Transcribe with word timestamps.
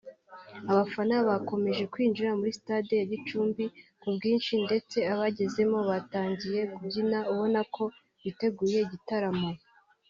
Abafana 0.71 1.15
bakomeje 1.29 1.83
kwinjira 1.93 2.31
muri 2.39 2.51
Stade 2.59 2.93
ya 2.97 3.07
Gicumbi 3.13 3.65
ku 4.01 4.07
bwinshi 4.15 4.53
ndetse 4.65 4.97
abagezemo 5.13 5.79
batangiye 5.89 6.61
kubyina 6.73 7.19
ubona 7.31 7.59
ko 7.75 7.83
biteguye 8.23 8.79
igitaramo 8.83 9.49